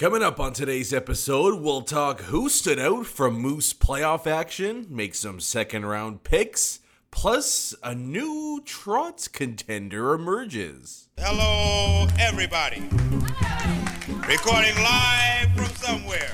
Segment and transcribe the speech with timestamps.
[0.00, 5.14] Coming up on today's episode, we'll talk who stood out from Moose playoff action, make
[5.14, 6.78] some second round picks,
[7.10, 11.08] plus a new Trotz contender emerges.
[11.18, 12.80] Hello, everybody.
[14.26, 16.30] Recording live from somewhere.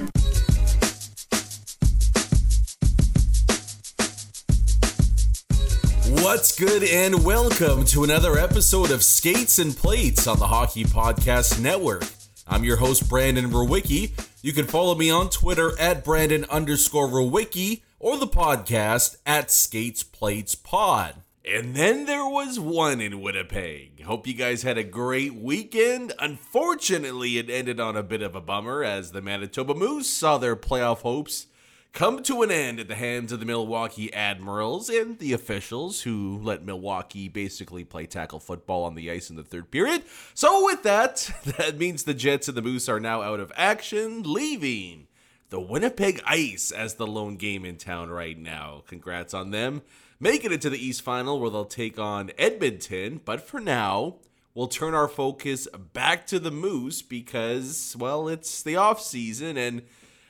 [6.23, 11.61] What's good, and welcome to another episode of Skates and Plates on the Hockey Podcast
[11.61, 12.05] Network.
[12.49, 14.13] I'm your host, Brandon Rowicki.
[14.41, 20.05] You can follow me on Twitter at Brandon underscore Rowicki or the podcast at Skates
[20.05, 21.17] Plates Pod.
[21.45, 24.03] And then there was one in Winnipeg.
[24.05, 26.13] Hope you guys had a great weekend.
[26.21, 30.57] Unfortunately, it ended on a bit of a bummer as the Manitoba Moose saw their
[30.57, 31.49] playoff hopes
[31.97, 36.39] come to an end at the hands of the Milwaukee Admirals and the officials who
[36.43, 40.03] let Milwaukee basically play tackle football on the ice in the third period.
[40.35, 44.23] So, with that, that means the Jets and the Moose are now out of action,
[44.25, 45.07] leaving
[45.49, 48.83] the Winnipeg Ice as the lone game in town right now.
[48.87, 49.81] Congrats on them.
[50.21, 54.17] Making it to the East Final where they'll take on Edmonton, but for now,
[54.55, 59.81] we'll turn our focus back to the Moose because, well, it's the off season and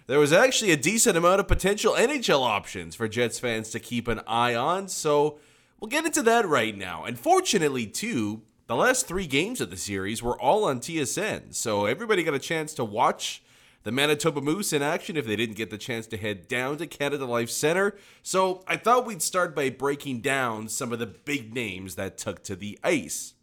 [0.07, 4.09] there was actually a decent amount of potential NHL options for Jets fans to keep
[4.09, 5.39] an eye on, so
[5.81, 7.05] we'll get into that right now.
[7.05, 11.87] And fortunately, too, the last three games of the series were all on TSN, so
[11.87, 13.43] everybody got a chance to watch
[13.87, 16.89] the Manitoba Moose in action if they didn't get the chance to head down to
[16.89, 17.95] Canada Life Center.
[18.21, 22.43] So I thought we'd start by breaking down some of the big names that took
[22.45, 23.35] to the ice.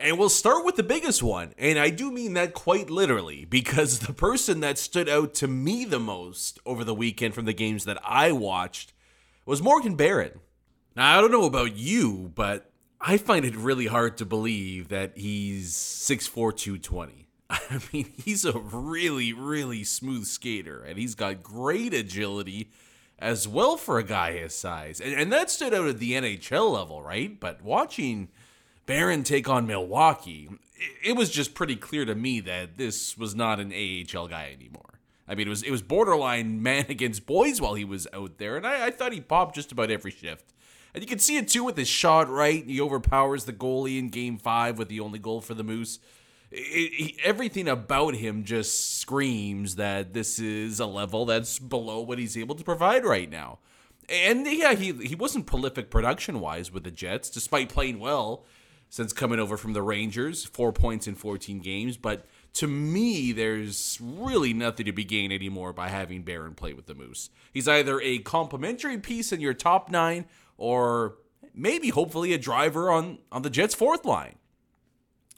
[0.00, 1.52] And we'll start with the biggest one.
[1.58, 5.84] And I do mean that quite literally, because the person that stood out to me
[5.84, 8.94] the most over the weekend from the games that I watched
[9.44, 10.40] was Morgan Barron.
[10.96, 15.18] Now, I don't know about you, but I find it really hard to believe that
[15.18, 17.28] he's 6'4, 220.
[17.50, 22.70] I mean, he's a really, really smooth skater, and he's got great agility
[23.18, 24.98] as well for a guy his size.
[25.00, 27.38] And, and that stood out at the NHL level, right?
[27.38, 28.28] But watching
[28.90, 30.48] Barron take on Milwaukee,
[31.04, 34.98] it was just pretty clear to me that this was not an AHL guy anymore.
[35.28, 38.56] I mean, it was it was borderline man against boys while he was out there,
[38.56, 40.52] and I, I thought he popped just about every shift.
[40.92, 42.66] And you can see it too with his shot, right?
[42.66, 46.00] He overpowers the goalie in Game Five with the only goal for the Moose.
[46.50, 52.36] It, everything about him just screams that this is a level that's below what he's
[52.36, 53.60] able to provide right now.
[54.08, 58.44] And yeah, he he wasn't prolific production wise with the Jets, despite playing well
[58.90, 61.96] since coming over from the Rangers, four points in 14 games.
[61.96, 66.86] But to me, there's really nothing to be gained anymore by having Barron play with
[66.86, 67.30] the Moose.
[67.54, 70.26] He's either a complementary piece in your top nine,
[70.58, 71.14] or
[71.54, 74.34] maybe hopefully a driver on, on the Jets' fourth line.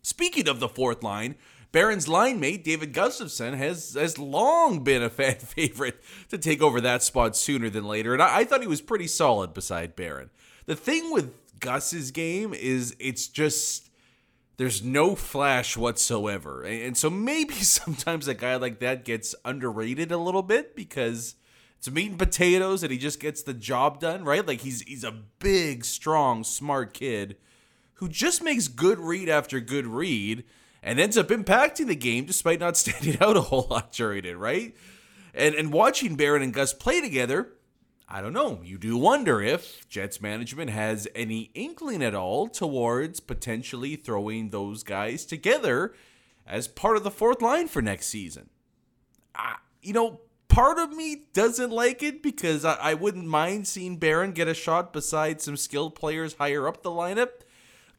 [0.02, 1.34] Speaking of the fourth line,
[1.72, 6.80] Barron's line mate, David Gustafsson, has, has long been a fan favorite to take over
[6.80, 10.30] that spot sooner than later, and I, I thought he was pretty solid beside Barron.
[10.64, 13.88] The thing with Gus's game is it's just
[14.58, 16.62] there's no flash whatsoever.
[16.62, 21.36] And so maybe sometimes a guy like that gets underrated a little bit because
[21.78, 24.46] it's meat and potatoes and he just gets the job done, right?
[24.46, 27.36] Like he's he's a big, strong, smart kid
[27.94, 30.44] who just makes good read after good read
[30.82, 34.36] and ends up impacting the game despite not standing out a whole lot during it,
[34.36, 34.76] right?
[35.32, 37.52] And and watching Barron and Gus play together,
[38.08, 38.60] I don't know.
[38.62, 44.82] You do wonder if Jets management has any inkling at all towards potentially throwing those
[44.82, 45.94] guys together
[46.46, 48.50] as part of the fourth line for next season.
[49.34, 53.96] I, you know, part of me doesn't like it because I, I wouldn't mind seeing
[53.96, 57.30] Barron get a shot beside some skilled players higher up the lineup.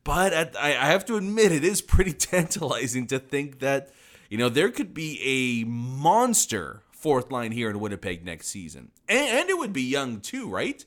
[0.03, 3.89] But at, I, I have to admit, it is pretty tantalizing to think that
[4.33, 8.89] you know, there could be a monster fourth line here in Winnipeg next season.
[9.09, 10.83] And, and it would be young too, right?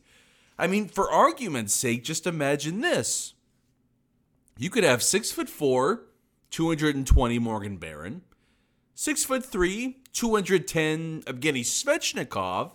[0.59, 3.35] I mean, for argument's sake, just imagine this.
[4.57, 6.07] You could have six foot four,
[6.51, 8.23] 220 Morgan Barron,
[8.95, 12.73] six foot three, 210 Evgeny Svechnikov,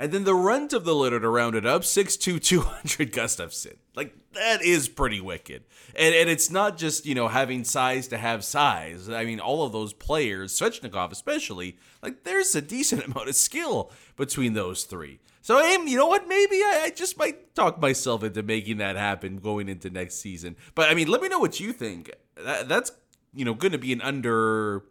[0.00, 3.76] and then the runt of the litter to round it up, 6'2", 200 Gustafsson.
[3.94, 5.64] Like, that is pretty wicked.
[5.94, 9.10] And, and it's not just, you know, having size to have size.
[9.10, 13.92] I mean, all of those players, Svechnikov especially, like, there's a decent amount of skill
[14.16, 15.20] between those three.
[15.42, 16.26] So, Aim, you know what?
[16.26, 20.56] Maybe I, I just might talk myself into making that happen going into next season.
[20.74, 22.10] But, I mean, let me know what you think.
[22.42, 22.90] That, that's,
[23.34, 24.82] you know, going to be an under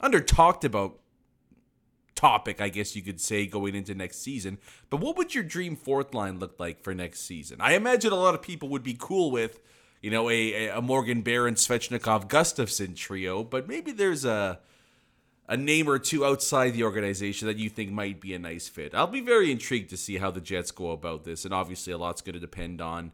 [0.00, 0.98] under talked about
[2.14, 4.58] topic, I guess you could say, going into next season.
[4.90, 7.60] But what would your dream fourth line look like for next season?
[7.60, 9.60] I imagine a lot of people would be cool with,
[10.00, 14.60] you know, a, a Morgan Barron, Svechnikov, Gustafsson trio, but maybe there's a
[15.46, 18.94] a name or two outside the organization that you think might be a nice fit.
[18.94, 21.98] I'll be very intrigued to see how the Jets go about this, and obviously a
[21.98, 23.12] lot's going to depend on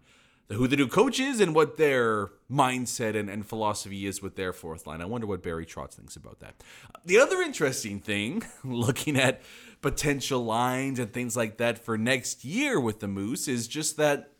[0.51, 4.53] who the new coach is and what their mindset and, and philosophy is with their
[4.53, 5.01] fourth line.
[5.01, 6.63] I wonder what Barry Trotz thinks about that.
[7.05, 9.43] The other interesting thing, looking at
[9.81, 14.33] potential lines and things like that for next year with the Moose, is just that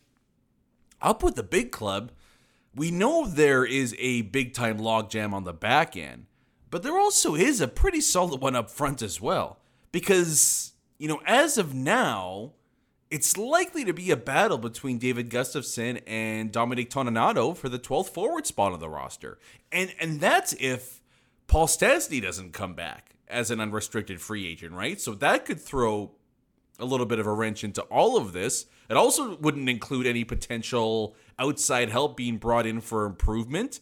[1.01, 2.11] up with the big club,
[2.75, 6.25] we know there is a big time logjam on the back end,
[6.69, 9.59] but there also is a pretty solid one up front as well.
[9.91, 12.53] Because, you know, as of now,
[13.11, 18.09] it's likely to be a battle between David Gustafsson and Dominic Toninato for the 12th
[18.09, 19.37] forward spot on the roster.
[19.71, 21.01] And and that's if
[21.47, 24.99] Paul Stastny doesn't come back as an unrestricted free agent, right?
[24.99, 26.11] So that could throw
[26.79, 28.65] a little bit of a wrench into all of this.
[28.89, 33.81] It also wouldn't include any potential outside help being brought in for improvement.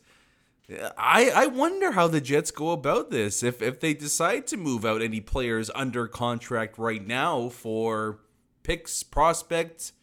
[0.97, 3.43] I, I wonder how the Jets go about this.
[3.43, 8.19] If if they decide to move out any players under contract right now for
[8.69, 9.93] picks, prospects,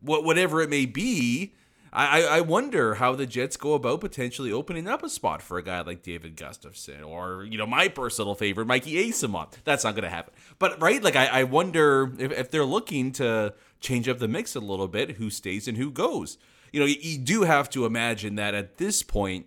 [0.00, 1.52] what whatever it may be.
[1.92, 5.62] I, I wonder how the Jets go about potentially opening up a spot for a
[5.62, 9.52] guy like David Gustafsson or, you know, my personal favorite, Mikey Eyssimont.
[9.64, 10.34] That's not going to happen.
[10.58, 14.54] But, right, like, I, I wonder if, if they're looking to change up the mix
[14.54, 16.38] a little bit, who stays and who goes.
[16.72, 19.46] You know, you, you do have to imagine that at this point,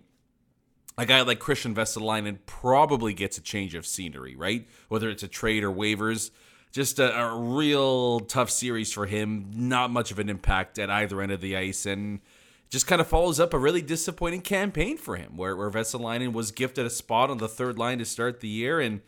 [0.98, 4.68] a guy like Kristian Vesalainen probably gets a change of scenery, right?
[4.88, 6.30] Whether it's a trade or waivers
[6.72, 9.50] just a, a, real tough series for him.
[9.54, 12.20] Not much of an impact at either end of the ice, and
[12.68, 16.52] just kind of follows up a really disappointing campaign for him, where where Vesalainen was
[16.52, 19.00] gifted a spot on the third line to start the year, and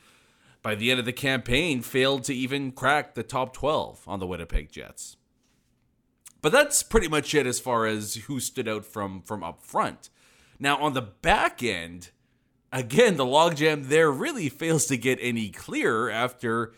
[0.62, 4.26] by the end of the campaign, failed to even crack the top twelve on the
[4.26, 5.16] Winnipeg Jets.
[6.40, 10.10] But that's pretty much it as far as who stood out from from up front.
[10.58, 12.10] Now on the back end,
[12.72, 16.74] again, the logjam there really fails to get any clearer after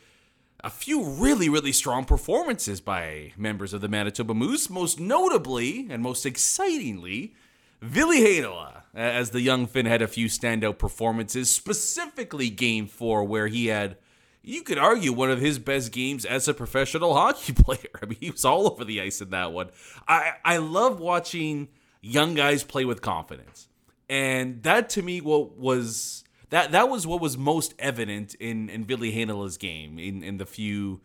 [0.65, 6.03] a few really, really strong performances by members of the Manitoba Moose, most notably and
[6.03, 7.35] most excitingly,
[7.83, 13.67] Heinola, as the young Finn had a few standout performances, specifically game four, where he
[13.67, 13.99] had,
[14.43, 18.01] you could argue, one of his best games as a professional hockey player.
[18.03, 19.69] I mean, he was all over the ice in that one.
[20.09, 21.69] I, I love watching
[22.01, 23.69] young guys play with confidence.
[24.09, 28.85] And that to me what was that that was what was most evident in in
[28.85, 31.01] Ville Heinola's game in in the few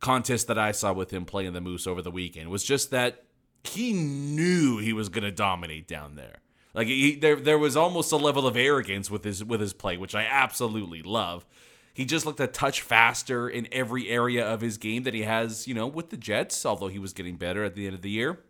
[0.00, 3.24] contests that I saw with him playing the Moose over the weekend was just that
[3.64, 6.36] he knew he was going to dominate down there.
[6.74, 9.96] Like he, there there was almost a level of arrogance with his with his play,
[9.96, 11.46] which I absolutely love.
[11.94, 15.68] He just looked a touch faster in every area of his game that he has,
[15.68, 18.10] you know, with the Jets, although he was getting better at the end of the
[18.10, 18.40] year.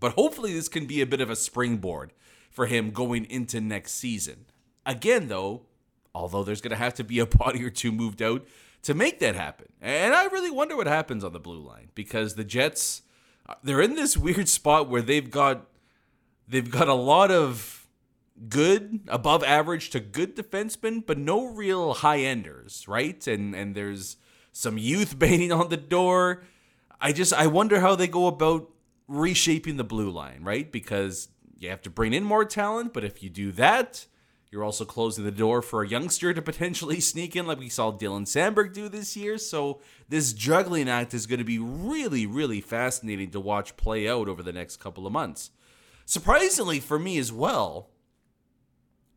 [0.00, 2.12] But hopefully this can be a bit of a springboard
[2.50, 4.46] for him going into next season.
[4.88, 5.66] Again, though,
[6.14, 8.44] although there's going to have to be a body or two moved out
[8.82, 9.66] to make that happen.
[9.80, 13.02] And I really wonder what happens on the blue line because the Jets
[13.46, 15.66] uh, they're in this weird spot where they've got
[16.48, 17.86] they've got a lot of
[18.48, 23.26] good above average to good defensemen but no real high enders, right?
[23.26, 24.16] And and there's
[24.52, 26.44] some youth baiting on the door.
[27.00, 28.70] I just I wonder how they go about
[29.06, 30.70] reshaping the blue line, right?
[30.70, 31.28] Because
[31.58, 34.06] you have to bring in more talent, but if you do that,
[34.50, 37.92] you're also closing the door for a youngster to potentially sneak in, like we saw
[37.92, 39.38] Dylan Samberg do this year.
[39.38, 44.28] So, this juggling act is going to be really, really fascinating to watch play out
[44.28, 45.50] over the next couple of months.
[46.06, 47.90] Surprisingly for me as well,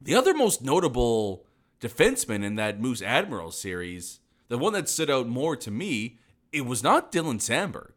[0.01, 1.45] the other most notable
[1.79, 4.19] defenseman in that Moose Admiral series,
[4.49, 6.17] the one that stood out more to me,
[6.51, 7.91] it was not Dylan Samberg,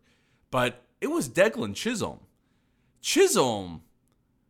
[0.50, 2.20] but it was Declan Chisholm.
[3.00, 3.82] Chisholm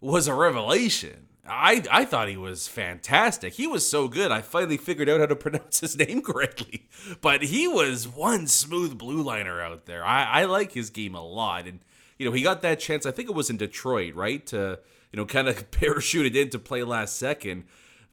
[0.00, 3.54] was a revelation I I thought he was fantastic.
[3.54, 4.30] He was so good.
[4.30, 6.88] I finally figured out how to pronounce his name correctly.
[7.20, 10.04] But he was one smooth blue liner out there.
[10.04, 11.66] I, I like his game a lot.
[11.66, 11.80] And
[12.18, 14.44] you know, he got that chance, I think it was in Detroit, right?
[14.46, 14.78] To,
[15.12, 17.64] you know, kind of parachuted in to play last second.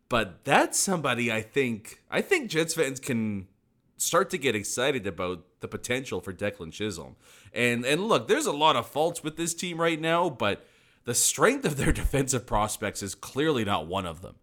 [0.09, 3.47] But that's somebody I think I think Jets fans can
[3.95, 7.15] start to get excited about the potential for Declan Chisholm.
[7.53, 10.65] And and look, there's a lot of faults with this team right now, but
[11.05, 14.35] the strength of their defensive prospects is clearly not one of them.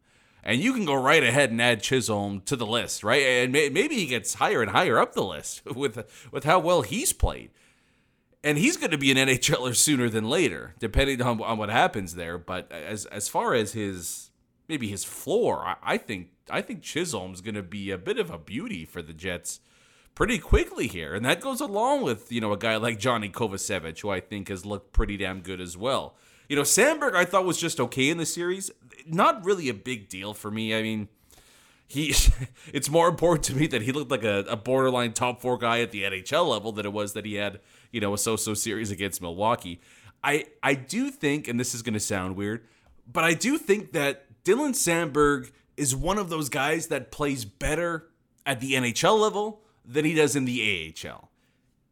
[0.43, 3.23] And you can go right ahead and add Chisholm to the list, right?
[3.23, 6.83] And may, maybe he gets higher and higher up the list with with how well
[6.83, 7.51] he's played.
[8.45, 12.15] And he's going to be an NHLer sooner than later, depending on, on what happens
[12.15, 12.39] there.
[12.39, 14.31] But as as far as his
[14.69, 18.31] maybe his floor, I, I think I think Chisholm's going to be a bit of
[18.31, 19.61] a beauty for the Jets
[20.15, 24.01] pretty quickly here, and that goes along with you know a guy like Johnny Kovacevic,
[24.01, 26.17] who I think has looked pretty damn good as well.
[26.49, 28.71] You know, Samberg I thought was just okay in the series.
[29.07, 30.75] Not really a big deal for me.
[30.75, 31.09] I mean,
[31.87, 32.15] he
[32.73, 35.81] it's more important to me that he looked like a, a, borderline top four guy
[35.81, 38.91] at the NHL level than it was that he had, you know, a so-so series
[38.91, 39.81] against Milwaukee.
[40.23, 42.67] I I do think, and this is gonna sound weird,
[43.11, 48.09] but I do think that Dylan Samberg is one of those guys that plays better
[48.45, 51.31] at the NHL level than he does in the AHL.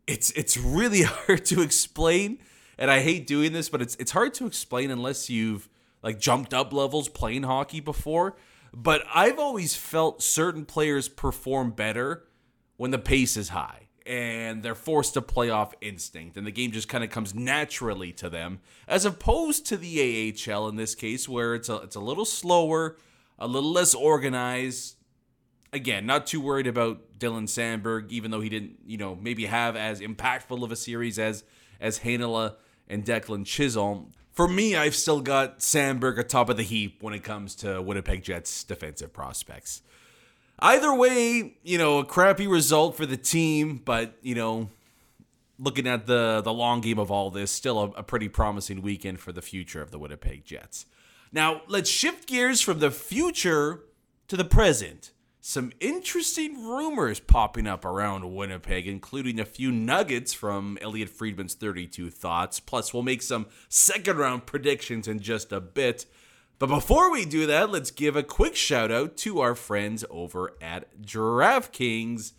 [0.06, 2.38] It's it's really hard to explain
[2.78, 5.68] and I hate doing this, but it's it's hard to explain unless you've
[6.02, 8.36] like jumped up levels playing hockey before.
[8.72, 12.24] But I've always felt certain players perform better
[12.76, 16.70] when the pace is high and they're forced to play off instinct and the game
[16.70, 21.28] just kind of comes naturally to them as opposed to the AHL in this case
[21.28, 22.96] where it's a it's a little slower,
[23.38, 24.96] a little less organized.
[25.72, 29.74] Again, not too worried about Dylan Samberg even though he didn't, you know, maybe have
[29.74, 31.44] as impactful of a series as
[31.80, 32.56] as Heinola
[32.88, 34.12] and Declan Chisholm.
[34.32, 38.22] For me, I've still got Samberg atop of the heap when it comes to Winnipeg
[38.22, 39.82] Jets defensive prospects.
[40.58, 44.68] Either way, you know, a crappy result for the team, but you know,
[45.58, 49.20] looking at the the long game of all this, still a, a pretty promising weekend
[49.20, 50.86] for the future of the Winnipeg Jets.
[51.32, 53.80] Now, let's shift gears from the future
[54.28, 55.12] to the present
[55.48, 62.10] some interesting rumors popping up around Winnipeg, including a few nuggets from Elliotte Friedman's 32
[62.10, 62.58] Thoughts.
[62.58, 66.06] Plus, we'll make some second round predictions in just a bit.
[66.58, 70.54] But before we do that, let's give a quick shout out to our friends over
[70.60, 72.32] at DraftKings,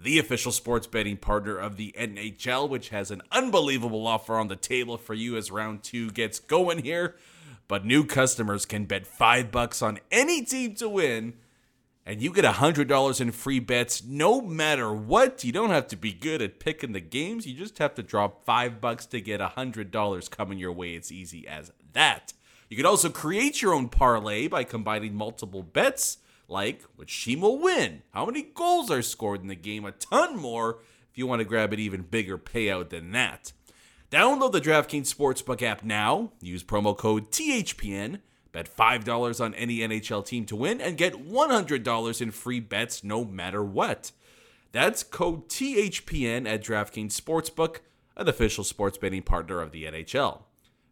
[0.00, 4.54] the official sports betting partner of the NHL, which has an unbelievable offer on the
[4.54, 7.16] table for you as round two gets going here.
[7.66, 11.34] But new customers can bet five bucks on any team to win
[12.04, 15.44] and you get $100 in free bets no matter what.
[15.44, 17.46] You don't have to be good at picking the games.
[17.46, 20.94] You just have to drop 5 bucks to get $100 coming your way.
[20.94, 22.32] It's easy as that.
[22.68, 26.18] You can also create your own parlay by combining multiple bets
[26.48, 30.36] like which team will win, how many goals are scored in the game, a ton
[30.36, 30.78] more
[31.10, 33.52] if you want to grab an even bigger payout than that.
[34.10, 36.32] Download the DraftKings Sportsbook app now.
[36.40, 38.20] Use promo code THPN
[38.52, 43.24] Bet $5 on any NHL team to win and get $100 in free bets no
[43.24, 44.12] matter what.
[44.72, 47.78] That's code THPN at DraftKings Sportsbook,
[48.16, 50.42] an official sports betting partner of the NHL.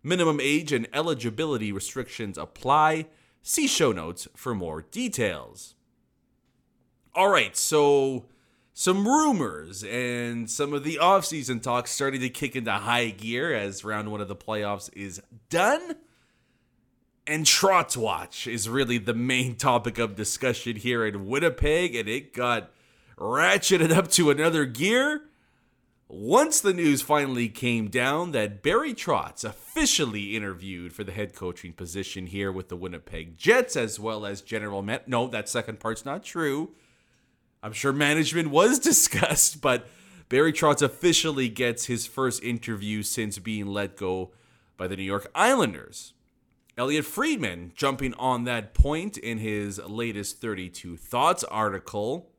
[0.03, 3.07] Minimum age and eligibility restrictions apply.
[3.43, 5.75] See show notes for more details.
[7.15, 8.27] All right, so
[8.73, 13.85] some rumors and some of the offseason talks starting to kick into high gear as
[13.85, 15.97] round one of the playoffs is done.
[17.31, 22.35] And Trotz Watch is really the main topic of discussion here in Winnipeg, and it
[22.35, 22.73] got
[23.17, 25.23] ratcheted up to another gear
[26.09, 31.73] once the news finally came down that Barry Trotz officially interviewed for the head coaching
[31.73, 34.99] position here with the Winnipeg Jets, as well as general man.
[35.07, 36.73] No, that second part's not true.
[37.63, 39.87] I'm sure management was discussed, but
[40.29, 44.33] Barry Trotz officially gets his first interview since being let go
[44.77, 46.15] by the New York Islanders.
[46.81, 52.31] Elliotte Friedman jumping on that point in his latest 32 Thoughts article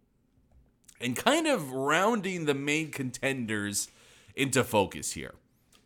[0.99, 3.87] and kind of rounding the main contenders
[4.35, 5.35] into focus here.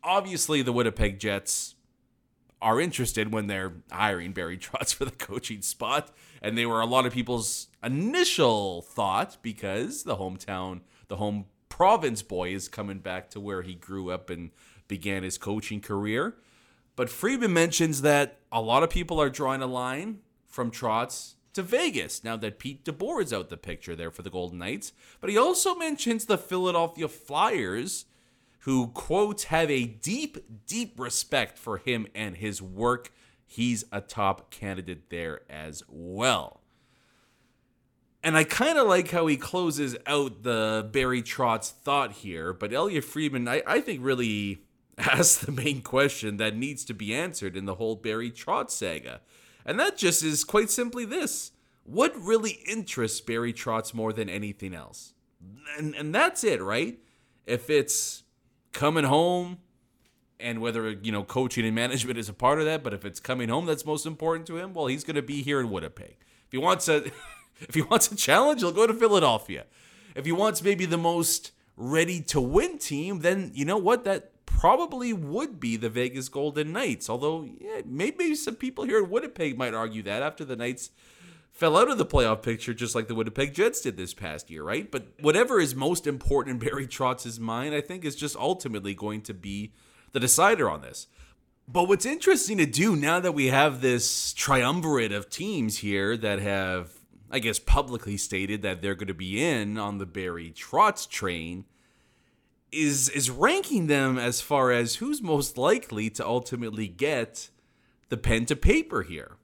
[0.02, 1.76] Obviously, the Winnipeg Jets
[2.62, 6.86] are interested when they're hiring Barry Trotz for the coaching spot, and they were a
[6.86, 13.30] lot of people's initial thought because the hometown, the home province boy is coming back
[13.32, 14.52] to where he grew up and
[14.88, 16.38] began his coaching career.
[16.96, 21.62] But Friedman mentions that a lot of people are drawing a line from Trotz to
[21.62, 24.94] Vegas now that Pete DeBoer is out the picture there for the Golden Knights.
[25.20, 28.06] But he also mentions the Philadelphia Flyers,
[28.60, 33.12] who, quote, have a deep, deep respect for him and his work
[33.46, 36.62] he's a top candidate there as well.
[38.24, 42.74] And I kind of like how he closes out the Barry Trotz thought here, but
[42.74, 44.64] Elliotte Friedman, I, I think, really
[44.98, 49.22] asks the main question that needs to be answered in the whole Barry Trotz saga.
[49.66, 51.52] And that just is quite simply this
[51.84, 55.14] What really interests Barry Trotz more than anything else?
[55.78, 56.98] And, and that's it, right?
[57.46, 58.24] If it's
[58.72, 59.60] coming home,
[60.40, 63.20] and whether you know coaching and management is a part of that, but if it's
[63.20, 66.18] coming home that's most important to him, well, he's going to be here in Winnipeg.
[66.46, 67.06] If he wants a
[67.62, 69.66] if he wants a challenge, he'll go to Philadelphia.
[70.16, 74.04] If he wants maybe the most ready to win team, then you know what?
[74.06, 77.10] That probably would be the Vegas Golden Knights.
[77.10, 80.92] Although, yeah, maybe some people here in Winnipeg might argue that after the Knights
[81.52, 84.64] fell out of the playoff picture, just like the Winnipeg Jets did this past year,
[84.64, 84.90] right?
[84.92, 89.22] But whatever is most important in Barry Trotz's mind, I think is just ultimately going
[89.24, 89.74] to be
[90.12, 91.08] the decider on this.
[91.68, 96.40] But what's interesting to do now that we have this triumvirate of teams here that
[96.40, 96.92] have
[97.36, 101.66] I guess, publicly stated that they're going to be in on the Barry Trotz train,
[102.72, 107.50] is is ranking them as far as who's most likely to ultimately get
[108.10, 109.38] the pen to paper here.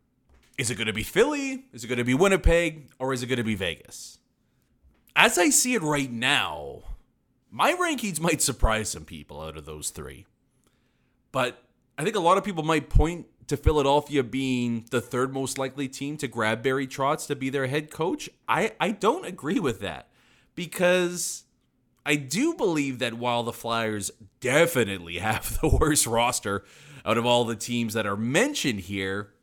[0.58, 1.66] Is it going to be Philly?
[1.74, 2.90] Is it going to be Winnipeg?
[3.00, 4.20] Or is it going to be Vegas?
[5.16, 6.84] As I see it right now,
[7.50, 10.26] my rankings might surprise some people out of those three.
[11.32, 11.64] But
[11.98, 15.88] I think a lot of people might point to Philadelphia being the third most likely
[15.88, 19.82] team to grab Barry Trotz to be their head coach, I, I don't agree with
[19.82, 20.08] that
[20.56, 21.44] because
[22.06, 26.64] I do believe that while the Flyers definitely have the worst roster
[27.06, 29.34] out of all the teams that are mentioned here,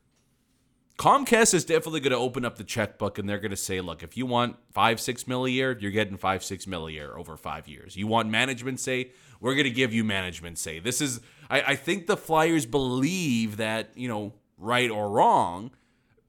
[0.99, 4.03] Comcast is definitely going to open up the checkbook and they're going to say, look,
[4.03, 7.17] if you want five, six mil a year, you're getting five, six mil a year
[7.17, 7.97] over five years.
[7.97, 10.81] You want management say, we're going to give you management say.
[10.81, 15.71] This is, I, I think the Flyers believe that, you know, right or wrong,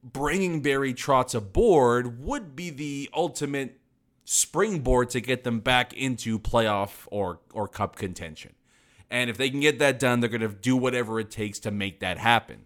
[0.03, 3.78] bringing Barry Trotz aboard would be the ultimate
[4.31, 8.53] springboard to get them back into playoff or, or cup contention.
[9.09, 11.71] And if they can get that done, they're going to do whatever it takes to
[11.71, 12.65] make that happen.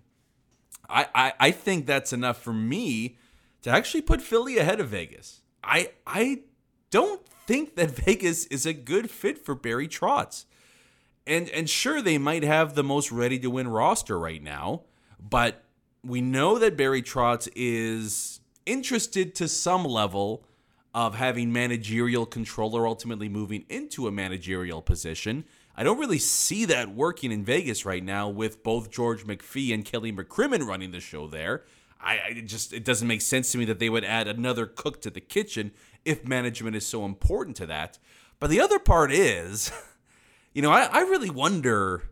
[0.90, 3.16] I, I, I think that's enough for me
[3.62, 5.40] to actually put Philly ahead of Vegas.
[5.64, 6.42] I I
[6.92, 10.44] don't think that Vegas is a good fit for Barry Trotz.
[11.26, 14.82] And and sure they might have the most ready to win roster right now,
[15.18, 15.64] but
[16.04, 20.46] we know that Barry Trotz is interested to some level
[20.94, 25.44] of having managerial control or ultimately moving into a managerial position.
[25.76, 29.84] I don't really see that working in Vegas right now with both George McPhee and
[29.84, 31.64] Kelly McCrimmon running the show there.
[32.00, 35.02] I, I just it doesn't make sense to me that they would add another cook
[35.02, 35.72] to the kitchen
[36.06, 37.98] if management is so important to that.
[38.40, 39.72] But the other part is,
[40.54, 42.04] you know, I, I really wonder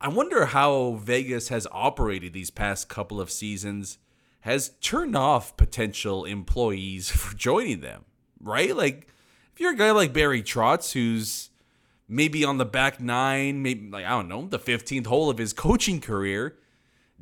[0.00, 3.98] I wonder how Vegas has operated these past couple of seasons,
[4.46, 8.04] has turned off potential employees for joining them,
[8.40, 8.74] right?
[8.74, 9.08] Like,
[9.52, 11.50] if you're a guy like Barry Trotz, who's
[12.08, 15.52] maybe on the back nine, maybe like I don't know, the 15th hole of his
[15.52, 16.56] coaching career.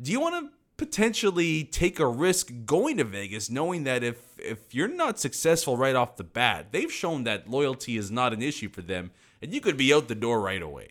[0.00, 4.74] Do you want to potentially take a risk going to Vegas knowing that if if
[4.74, 8.68] you're not successful right off the bat, they've shown that loyalty is not an issue
[8.68, 10.88] for them and you could be out the door right away.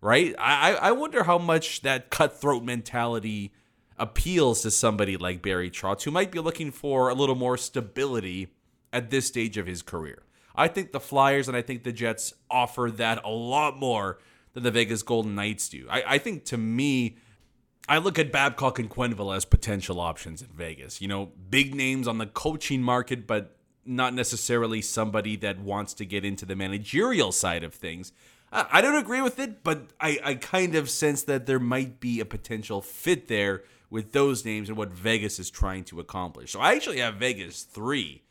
[0.00, 0.34] Right?
[0.38, 3.52] I I wonder how much that cutthroat mentality
[3.98, 8.48] appeals to somebody like Barry Trotz who might be looking for a little more stability
[8.92, 10.22] at this stage of his career.
[10.54, 14.18] I think the Flyers and I think the Jets offer that a lot more
[14.54, 15.86] than the Vegas Golden Knights do.
[15.90, 17.18] I, I think to me,
[17.88, 21.00] I look at Babcock and Quenneville as potential options in Vegas.
[21.00, 26.04] You know, big names on the coaching market, but not necessarily somebody that wants to
[26.04, 28.12] get into the managerial side of things.
[28.56, 32.20] I, don't agree with it, but I, I kind of sense that there might be
[32.20, 36.52] a potential fit there with those names and what Vegas is trying to accomplish.
[36.52, 38.22] So I actually have Vegas three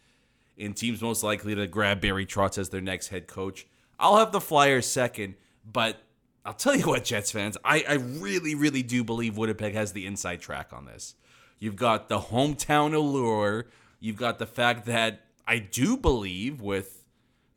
[0.57, 3.67] in teams most likely to grab Barry Trotz as their next head coach.
[3.99, 5.35] I'll have the Flyers second,
[5.71, 5.97] but
[6.43, 10.05] I'll tell you what, Jets fans, I, I really, really do believe Winnipeg has the
[10.05, 11.15] inside track on this.
[11.59, 13.67] You've got the hometown allure.
[13.99, 17.04] You've got the fact that I do believe with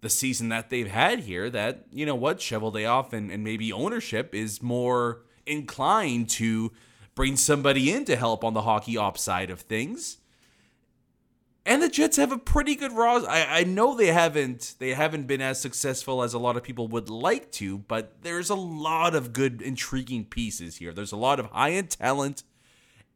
[0.01, 4.35] the season that they've had here that, you know what, Cheveldayoff and, and maybe ownership
[4.35, 6.73] is more inclined to
[7.15, 10.19] bring somebody in to help on the hockey ops side of things.
[11.67, 13.29] And the Jets have a pretty good roster.
[13.29, 16.89] I, I know they haven't they haven't been as successful as a lot of people
[16.89, 20.95] would like to, but there's a lot of good, intriguing pieces here.
[20.95, 22.43] There's a lot of high end talent,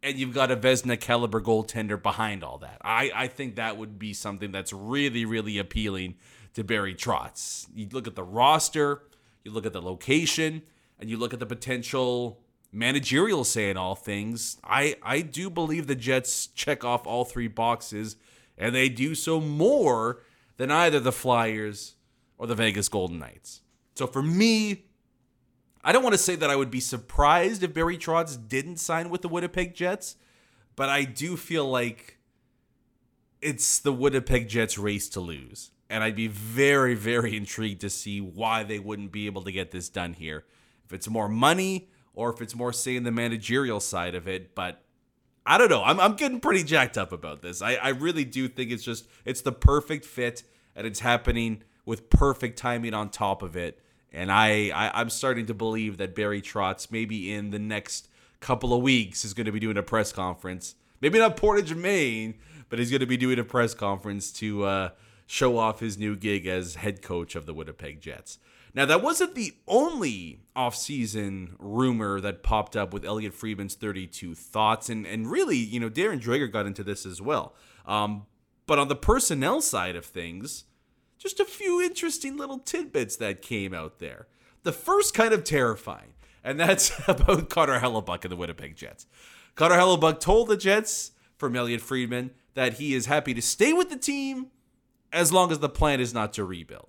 [0.02, 2.76] and you've got a Vezina caliber goaltender behind all that.
[2.82, 6.16] I, I think that would be something that's really, really appealing
[6.54, 7.66] to Barry Trotz.
[7.74, 9.02] You look at the roster,
[9.44, 10.62] you look at the location,
[10.98, 12.40] and you look at the potential
[12.72, 17.48] managerial say in all things, I I do believe the Jets check off all three
[17.48, 18.16] boxes,
[18.56, 20.22] and they do so more
[20.56, 21.94] than either the Flyers
[22.38, 23.60] or the Vegas Golden Knights.
[23.94, 24.86] So for me,
[25.84, 29.10] I don't want to say that I would be surprised if Barry Trotz didn't sign
[29.10, 30.16] with the Winnipeg Jets,
[30.76, 32.18] but I do feel like
[33.40, 35.72] it's the Winnipeg Jets race to lose.
[35.92, 39.72] And I'd be very, very intrigued to see why they wouldn't be able to get
[39.72, 40.44] this done here.
[40.86, 44.54] If it's more money or if it's more, say, in the managerial side of it.
[44.54, 44.82] But
[45.44, 45.84] I don't know.
[45.84, 47.60] I'm, I'm getting pretty jacked up about this.
[47.60, 52.08] I, I really do think it's just, it's the perfect fit and it's happening with
[52.08, 53.78] perfect timing on top of it.
[54.12, 58.08] And I, I I'm starting to believe that Barry Trotz maybe in the next
[58.40, 60.74] couple of weeks is going to be doing a press conference.
[61.02, 62.34] Maybe not Portage, Maine,
[62.68, 64.90] but he's going to be doing a press conference to uh,
[65.32, 68.38] show off his new gig as head coach of the Winnipeg Jets.
[68.74, 74.90] Now, that wasn't the only offseason rumor that popped up with Elliotte Friedman's 32 thoughts.
[74.90, 77.54] And, and really, you know, Darren Dreger got into this as well.
[77.86, 78.26] Um,
[78.66, 80.64] but on the personnel side of things,
[81.16, 84.26] just a few interesting little tidbits that came out there.
[84.64, 86.12] The first kind of terrifying,
[86.44, 89.06] and that's about Connor Hellebuyck and the Winnipeg Jets.
[89.54, 93.88] Connor Hellebuyck told the Jets from Elliotte Friedman that he is happy to stay with
[93.88, 94.48] the team
[95.12, 96.88] as long as the plan is not to rebuild.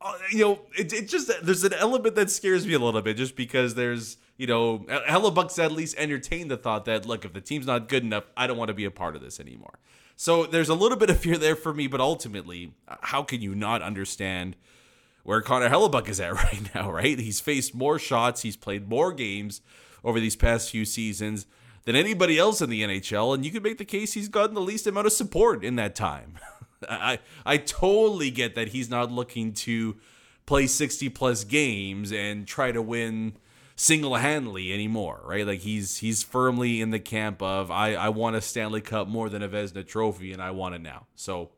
[0.00, 3.16] Uh, you know, it, it just there's an element that scares me a little bit,
[3.16, 7.40] just because there's you know Hellebuyck's at least entertained the thought that look, if the
[7.40, 9.78] team's not good enough, I don't want to be a part of this anymore.
[10.16, 13.54] So there's a little bit of fear there for me, but ultimately, how can you
[13.54, 14.56] not understand
[15.24, 17.18] where Connor Hellebuyck is at right now, right?
[17.18, 19.60] He's faced more shots, he's played more games
[20.04, 21.46] over these past few seasons
[21.84, 24.60] than anybody else in the NHL, and you could make the case he's gotten the
[24.60, 26.38] least amount of support in that time.
[26.88, 29.96] I I totally get that he's not looking to
[30.46, 33.36] play 60 plus games and try to win
[33.76, 35.46] single-handedly anymore, right?
[35.46, 39.28] Like he's he's firmly in the camp of I I want a Stanley Cup more
[39.28, 41.06] than a Vezina trophy and I want it now.
[41.14, 41.50] So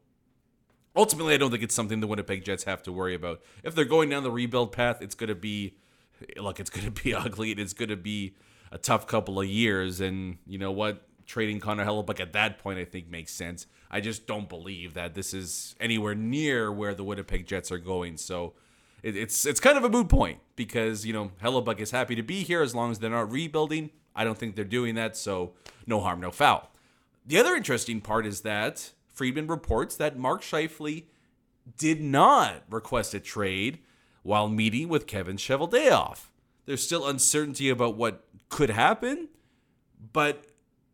[0.95, 3.43] ultimately I don't think it's something the Winnipeg Jets have to worry about.
[3.62, 5.77] If they're going down the rebuild path, it's going to be
[6.37, 8.35] look, it's going to be ugly and it's going to be
[8.73, 11.07] a tough couple of years and you know what?
[11.27, 13.67] Trading Connor Hellebuyck at that point I think makes sense.
[13.91, 18.17] I just don't believe that this is anywhere near where the Winnipeg Jets are going.
[18.17, 18.55] So
[19.03, 22.23] it, it's it's kind of a moot point because you know Hellebuyck is happy to
[22.23, 23.91] be here as long as they're not rebuilding.
[24.15, 25.53] I don't think they're doing that, so
[25.87, 26.71] no harm, no foul.
[27.27, 31.05] The other interesting part is that Friedman reports that Mark Scheifele
[31.77, 33.81] did not request a trade
[34.23, 36.27] while meeting with Kevin Cheveldayoff.
[36.65, 39.29] There's still uncertainty about what could happen,
[40.12, 40.47] but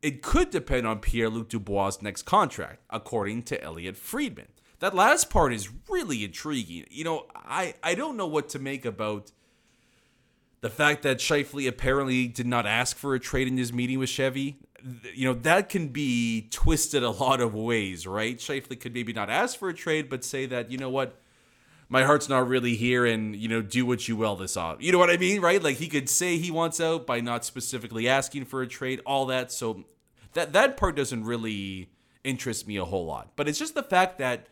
[0.02, 4.48] it could depend on Pierre Luc Dubois' next contract, according to Elliotte Friedman
[4.82, 6.84] that last part is really intriguing.
[6.90, 9.30] You know, I I don't know what to make about
[10.60, 14.08] the fact that Scheifele apparently did not ask for a trade in his meeting with
[14.08, 14.58] Chevy.
[15.14, 18.36] You know, that can be twisted a lot of ways, right?
[18.36, 21.16] Scheifele could maybe not ask for a trade, but say that, you know what,
[21.92, 24.78] my heart's not really here and, you know, do what you will this off.
[24.80, 25.62] You know what I mean, right?
[25.62, 29.26] Like he could say he wants out by not specifically asking for a trade, all
[29.26, 29.52] that.
[29.52, 29.84] So
[30.32, 31.90] that that part doesn't really
[32.24, 33.32] interest me a whole lot.
[33.36, 34.46] But it's just the fact that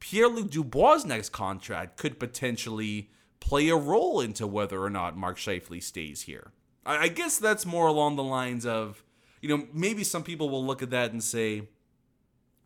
[0.00, 3.08] Pierre Luc Dubois' next contract could potentially
[3.40, 6.52] play a role into whether or not Mark Scheifele stays here.
[6.84, 9.02] I, I guess that's more along the lines of,
[9.40, 11.68] you know, maybe some people will look at that and say,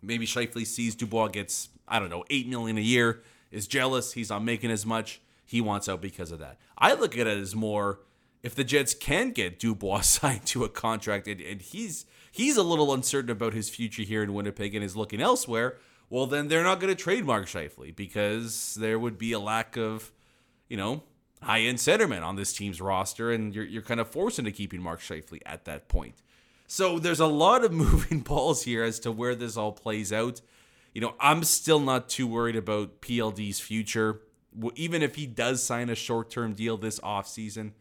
[0.03, 4.31] maybe Scheifele sees Dubois gets, I don't know, eight million a year, is jealous, he's
[4.31, 6.59] not making as much, he wants out because of that.
[6.79, 8.01] I look at it as more
[8.43, 12.63] if the Jets can get Dubois signed to a contract and, and he's he's a
[12.63, 15.79] little uncertain about his future here in Winnipeg and is looking elsewhere
[16.11, 19.77] well, then they're not going to trade Mark Scheifele because there would be a lack
[19.77, 20.11] of,
[20.69, 21.05] you know,
[21.41, 24.83] high end centermen on this team's roster, and you're, you're kind of forced into keeping
[24.83, 26.17] Mark Scheifele at that point.
[26.67, 30.41] So there's a lot of moving balls here as to where this all plays out.
[30.93, 34.23] You know, I'm still not too worried about PLD's future.
[34.75, 37.73] Even if he does sign a short term deal this offseason,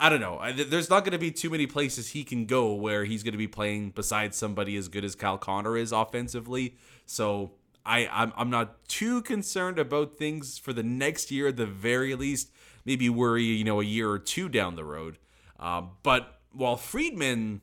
[0.00, 0.40] I don't know.
[0.52, 3.38] There's not going to be too many places he can go where he's going to
[3.38, 6.76] be playing besides somebody as good as Kyle Connor is offensively.
[7.04, 7.52] So
[7.84, 12.14] I I'm, I'm not too concerned about things for the next year at the very
[12.14, 12.50] least.
[12.86, 15.18] Maybe worry you know a year or two down the road.
[15.58, 17.60] Um, but while Friedman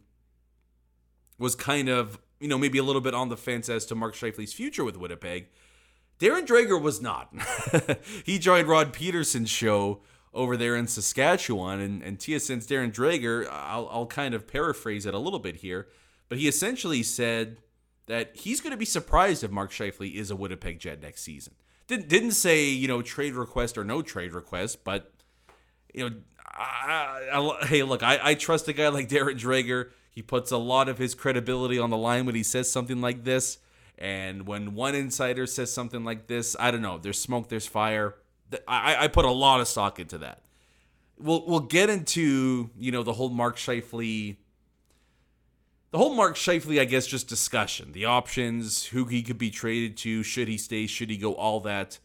[1.39, 4.15] was kind of you know maybe a little bit on the fence as to Mark
[4.15, 5.47] Scheifele's future with Winnipeg,
[6.19, 7.33] Darren Dreger was not.
[8.25, 10.01] he joined Rod Pedersen's show
[10.33, 13.47] over there in Saskatchewan, and and TSN's Darren Dreger.
[13.51, 15.87] I'll I'll kind of paraphrase it a little bit here,
[16.29, 17.57] but he essentially said
[18.07, 21.53] that he's going to be surprised if Mark Scheifele is a Winnipeg Jet next season.
[21.87, 25.13] Didn't didn't say you know trade request or no trade request, but
[25.93, 29.89] you know, I, I, hey, look, I, I trust a guy like Darren Dreger.
[30.17, 33.23] He puts a lot of his credibility on the line when he says something like
[33.23, 33.59] this.
[33.99, 36.97] And when one insider says something like this, I don't know.
[36.97, 38.15] There's smoke, there's fire.
[38.67, 40.41] I, I put a lot of stock into that.
[41.19, 44.37] We'll we'll get into you know the whole Mark Scheifele,
[45.91, 49.97] the whole Mark Scheifele, I guess, just discussion, the options, who he could be traded
[49.97, 51.99] to, should he stay, should he go, all that.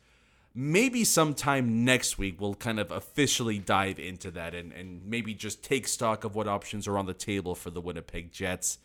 [0.54, 5.64] Maybe sometime next week we'll kind of officially dive into that and, and maybe just
[5.64, 8.78] take stock of what options are on the table for the Winnipeg Jets.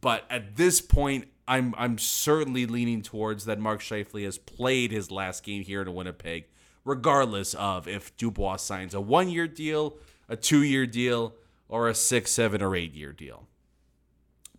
[0.00, 5.10] But at this point, I'm I'm certainly leaning towards that Mark Scheifele has played his
[5.10, 6.44] last game here in Winnipeg,
[6.84, 9.96] regardless of if Dubois signs a one year deal,
[10.28, 11.34] a two year deal,
[11.68, 13.48] or a six, seven, or eight year deal.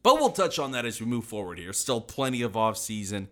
[0.02, 1.74] But we'll touch on that as we move forward here.
[1.74, 3.30] Still plenty of off season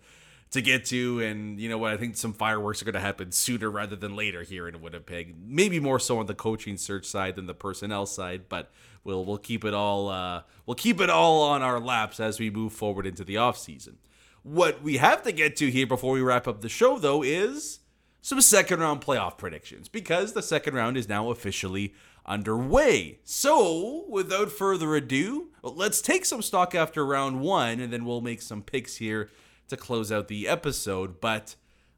[0.51, 1.93] to get to, and you know what?
[1.93, 5.35] I think some fireworks are going to happen sooner rather than later here in Winnipeg.
[5.45, 8.71] Maybe more so on the coaching search side than the personnel side, but
[9.03, 12.49] we'll we'll keep it all uh, we'll keep it all on our laps as we
[12.49, 13.97] move forward into the off season.
[14.43, 17.79] What we have to get to here before we wrap up the show, though, is
[18.21, 21.93] some second round playoff predictions because the second round is now officially
[22.25, 23.19] underway.
[23.25, 28.41] So, without further ado, let's take some stock after round one, and then we'll make
[28.41, 29.29] some picks here
[29.67, 31.19] to close out the episode.
[31.21, 31.55] But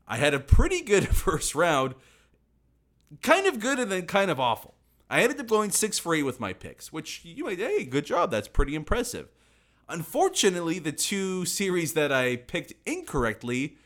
[0.07, 1.95] I had a pretty good first round,
[3.21, 4.75] kind of good and then kind of awful.
[5.09, 8.05] I ended up going six for eight with my picks, which you might, hey, good
[8.05, 8.29] job.
[8.29, 9.29] That's pretty impressive.
[9.87, 13.77] Unfortunately, the two series that I picked incorrectly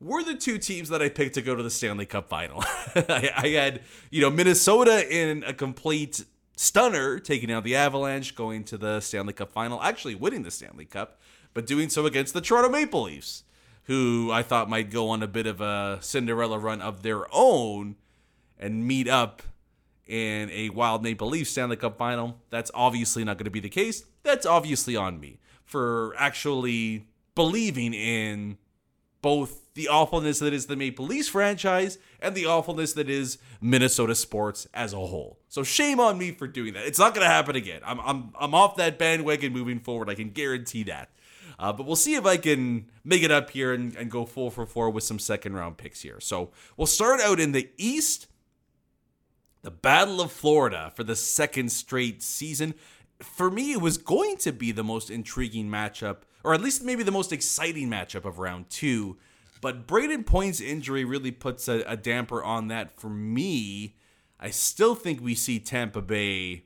[0.00, 2.64] were the two teams that I picked to go to the Stanley Cup final.
[2.96, 6.24] I, I, had, you know, Minnesota in a complete
[6.56, 10.84] stunner, taking out the Avalanche, going to the Stanley Cup final, actually winning the Stanley
[10.84, 11.20] Cup
[11.54, 13.44] but doing so against the Toronto Maple Leafs,
[13.84, 17.96] who I thought might go on a bit of a Cinderella run of their own
[18.58, 19.42] and meet up
[20.06, 22.40] in a Wild Maple Leafs Stanley Cup final.
[22.50, 24.04] That's obviously not going to be the case.
[24.22, 28.58] That's obviously on me for actually believing in
[29.22, 34.14] both the awfulness that is the Maple Leafs franchise and the awfulness that is Minnesota
[34.14, 35.38] sports as a whole.
[35.48, 36.84] So shame on me for doing that.
[36.84, 37.80] It's not going to happen again.
[37.84, 40.10] I'm, I'm, I'm off that bandwagon moving forward.
[40.10, 41.10] I can guarantee that.
[41.62, 44.50] Uh, but we'll see if I can make it up here and, and go full
[44.50, 46.18] for four with some second round picks here.
[46.18, 48.26] So we'll start out in the East.
[49.62, 52.74] The Battle of Florida for the second straight season.
[53.20, 57.04] For me, it was going to be the most intriguing matchup, or at least maybe
[57.04, 59.18] the most exciting matchup of round two.
[59.60, 63.94] But Brayden Point's injury really puts a, a damper on that for me.
[64.40, 66.64] I still think we see Tampa Bay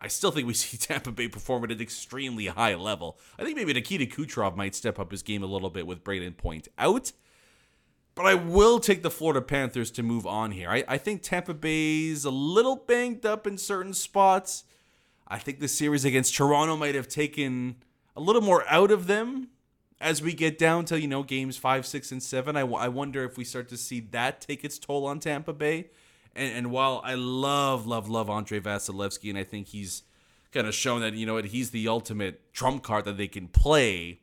[0.00, 3.18] I still think we see Tampa Bay perform at an extremely high level.
[3.38, 6.36] I think maybe Nikita Kucherov might step up his game a little bit with Brayden
[6.36, 7.12] Point out.
[8.14, 10.70] But I will take the Florida Panthers to move on here.
[10.70, 14.64] I, I think Tampa Bay's a little banged up in certain spots.
[15.28, 17.76] I think the series against Toronto might have taken
[18.16, 19.48] a little more out of them
[20.00, 22.56] as we get down to, you know, games five, six, and seven.
[22.56, 25.90] I, I wonder if we start to see that take its toll on Tampa Bay.
[26.36, 30.02] And, and while I love, love, love Andre Vasilevskiy, and I think he's
[30.52, 33.48] kind of shown that, you know what, he's the ultimate trump card that they can
[33.48, 34.20] play.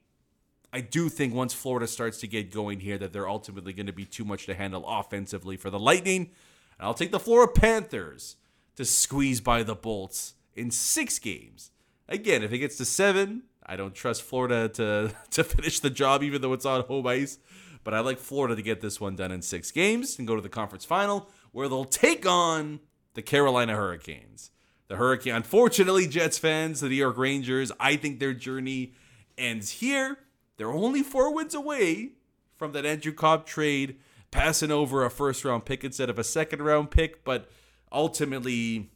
[0.72, 3.94] I do think once Florida starts to get going here, that they're ultimately going to
[3.94, 6.32] be too much to handle offensively for the Lightning.
[6.80, 8.38] And I'll take the Florida Panthers
[8.76, 11.72] to squeeze by the Bolts in six games.
[12.08, 16.24] Again, if it gets to seven, I don't trust Florida to, to finish the job,
[16.24, 17.40] even though it's on home ice.
[17.84, 20.42] But I like Florida to get this one done in six games and go to
[20.42, 22.82] the conference final where they'll take on
[23.14, 24.52] the Carolina Hurricanes.
[24.90, 28.94] The Hurricane, unfortunately, Jets fans, the New York Rangers, I think their journey
[29.38, 30.18] ends here.
[30.58, 32.12] They're only four wins away
[32.58, 33.98] from that Andrew Copp trade,
[34.30, 37.24] passing over a first round pick instead of a second round pick.
[37.24, 37.50] But
[37.92, 38.90] ultimately,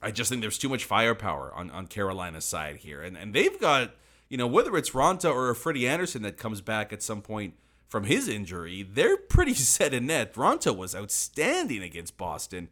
[0.00, 3.02] I just think there's too much firepower on, on Carolina's side here.
[3.02, 3.94] And, and they've got,
[4.28, 7.54] you know, whether it's Raanta or Freddie Andersen that comes back at some point
[7.92, 10.32] from his injury, they're pretty set in net.
[10.32, 12.70] Raanta was outstanding against Boston,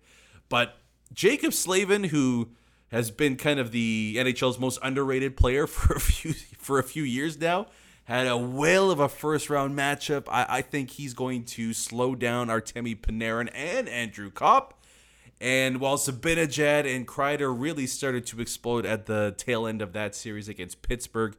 [0.48, 0.78] but
[1.12, 2.52] Jaccob Slavin, who
[2.90, 7.02] has been kind of the NHL's most underrated player for a few for a few
[7.02, 7.66] years now,
[8.04, 10.24] had a whale of a first round matchup.
[10.26, 14.82] I, I think he's going to slow down Artemi Panarin and Andrew Copp.
[15.38, 20.14] And while Zibanejad and Kreider really started to explode at the tail end of that
[20.14, 21.36] series against Pittsburgh,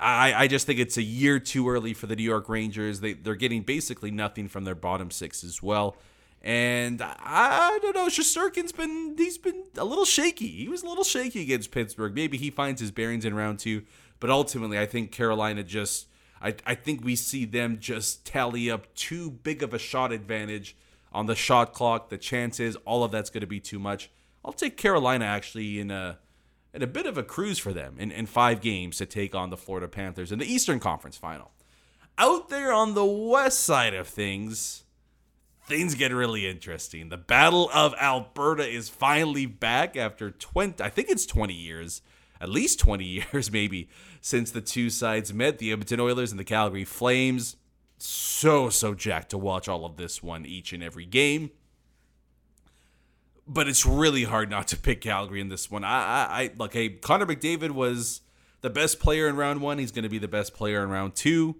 [0.00, 3.00] I, I just think it's a year too early for the New York Rangers.
[3.00, 5.96] They they're getting basically nothing from their bottom six as well.
[6.42, 10.48] And I, don't know, Shesterkin's been he's been a little shaky.
[10.48, 12.14] He was a little shaky against Pittsburgh.
[12.14, 13.84] Maybe he finds his bearings in round two,
[14.20, 16.06] but ultimately I think Carolina just
[16.42, 20.76] I, I think we see them just tally up too big of a shot advantage
[21.10, 24.10] on the shot clock, the chances, all of that's going to be too much.
[24.44, 26.18] I'll take Carolina actually in a
[26.74, 29.50] in a bit of a cruise for them in, in five games to take on
[29.50, 31.52] the Florida Panthers in the Eastern Conference final.
[32.18, 34.82] Out there on the west side of things,
[35.66, 37.08] things get really interesting.
[37.08, 42.02] The Battle of Alberta is finally back after 20, I think it's 20 years,
[42.40, 43.88] at least 20 years maybe,
[44.20, 47.56] since the two sides met the Edmonton Oilers and the Calgary Flames.
[47.98, 51.50] So, so jacked to watch all of this one each and every game.
[53.46, 55.84] But it's really hard not to pick Calgary in this one.
[55.84, 58.22] I, I, I look, hey, Connor McDavid was
[58.62, 59.78] the best player in round one.
[59.78, 61.56] He's going to be the best player in round two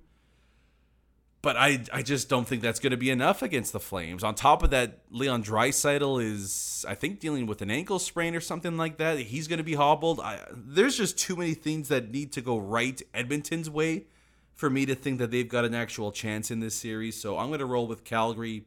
[1.44, 4.24] but I I just don't think that's going to be enough against the Flames.
[4.24, 8.40] On top of that, Leon Draisaitl is I think dealing with an ankle sprain or
[8.40, 9.18] something like that.
[9.18, 10.20] He's going to be hobbled.
[10.20, 14.06] I, there's just too many things that need to go right Edmonton's way
[14.54, 17.20] for me to think that they've got an actual chance in this series.
[17.20, 18.64] So I'm going to roll with Calgary.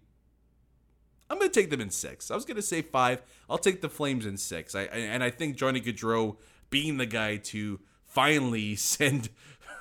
[1.29, 2.31] I'm going to take them in six.
[2.31, 3.21] I was going to say five.
[3.49, 4.75] I'll take the Flames in six.
[4.75, 6.37] I and I think Johnny Gaudreau
[6.69, 9.29] being the guy to finally send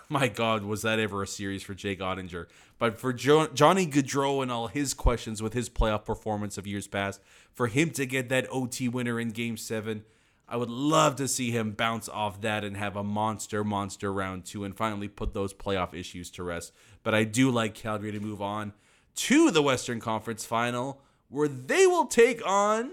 [0.09, 2.47] my God, was that ever a series for Jake Oettinger?
[2.79, 6.87] But for jo- Johnny Gaudreau and all his questions with his playoff performance of years
[6.87, 7.21] past,
[7.53, 10.05] for him to get that OT winner in Game Seven,
[10.49, 14.45] I would love to see him bounce off that and have a monster, monster round
[14.45, 16.73] two, and finally put those playoff issues to rest.
[17.03, 18.75] But I do like Calgary to move on
[19.17, 22.91] to the Western Conference Final, where they will take on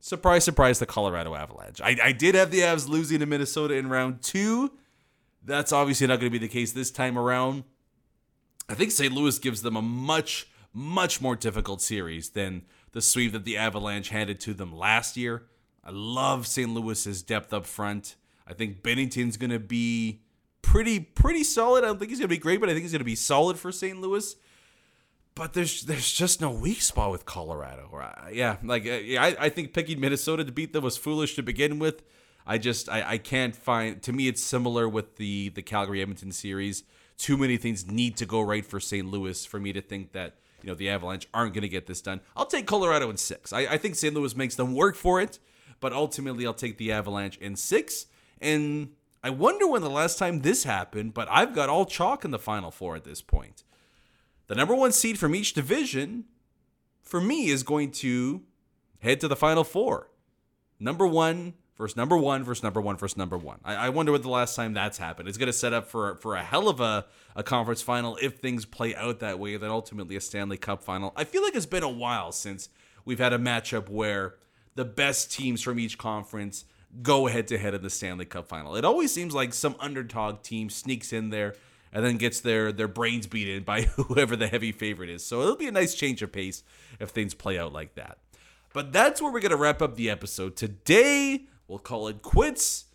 [0.00, 1.80] surprise, surprise, the Colorado Avalanche.
[1.80, 4.72] I, I did have the Avs losing to Minnesota in round two.
[5.44, 7.64] That's obviously not going to be the case this time around.
[8.68, 9.12] I think St.
[9.12, 14.10] Louis gives them a much, much more difficult series than the sweep that the Avalanche
[14.10, 15.44] handed to them last year.
[15.82, 16.70] I love St.
[16.70, 18.16] Louis's depth up front.
[18.46, 20.22] I think Binnington's going to be
[20.62, 21.84] pretty, pretty solid.
[21.84, 23.16] I don't think he's going to be great, but I think he's going to be
[23.16, 24.00] solid for St.
[24.00, 24.36] Louis.
[25.34, 27.88] But there's there's just no weak spot with Colorado.
[27.92, 31.42] Uh, yeah, like uh, I, I think picking Minnesota to beat them was foolish to
[31.42, 32.02] begin with.
[32.46, 36.32] I just I, I can't find to me it's similar with the the Calgary Edmonton
[36.32, 36.84] series.
[37.16, 39.06] Too many things need to go right for St.
[39.06, 42.00] Louis for me to think that you know the Avalanche aren't going to get this
[42.00, 42.20] done.
[42.36, 43.52] I'll take Colorado in six.
[43.52, 44.14] I, I think St.
[44.14, 45.38] Louis makes them work for it,
[45.80, 48.06] but ultimately I'll take the Avalanche in six.
[48.40, 52.30] And I wonder when the last time this happened, but I've got all chalk in
[52.30, 53.64] the final four at this point.
[54.50, 56.24] The number one seed from each division,
[57.02, 58.42] for me, is going to
[58.98, 60.10] head to the final four.
[60.80, 63.60] Number one versus number one versus number one versus number one.
[63.64, 65.28] I, I wonder what the last time that's happened.
[65.28, 68.38] It's going to set up for for a hell of a, a conference final if
[68.38, 69.56] things play out that way.
[69.56, 71.12] Then ultimately a Stanley Cup final.
[71.14, 72.70] I feel like it's been a while since
[73.04, 74.34] we've had a matchup where
[74.74, 76.64] the best teams from each conference
[77.02, 78.74] go head to head in the Stanley Cup final.
[78.74, 81.54] It always seems like some underdog team sneaks in there
[81.92, 85.24] and then gets their their brains beaten by whoever the heavy favorite is.
[85.24, 86.62] So it'll be a nice change of pace
[86.98, 88.18] if things play out like that.
[88.72, 90.56] But that's where we're going to wrap up the episode.
[90.56, 92.86] Today, We'll call it quits,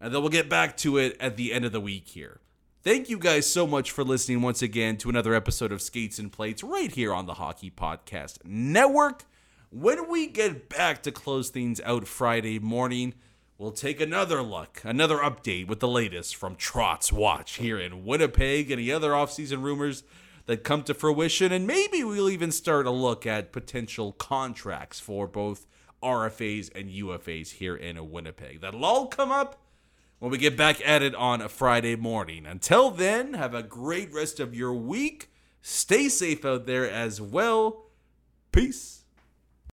[0.00, 2.40] and then we'll get back to it at the end of the week here.
[2.82, 6.32] Thank you guys so much for listening once again to another episode of Skates and
[6.32, 9.24] Plates right here on the Hockey Podcast Network.
[9.68, 13.12] When we get back to close things out Friday morning,
[13.62, 18.72] we'll take another look, another update with the latest from Trotz Watch here in Winnipeg,
[18.72, 20.02] any other offseason rumors
[20.46, 25.28] that come to fruition, and maybe we'll even start a look at potential contracts for
[25.28, 25.68] both
[26.02, 28.60] RFAs and UFAs here in Winnipeg.
[28.60, 29.62] That'll all come up
[30.18, 32.46] when we get back at it on a Friday morning.
[32.46, 35.30] Until then, have a great rest of your week.
[35.60, 37.84] Stay safe out there as well.
[38.50, 39.01] Peace.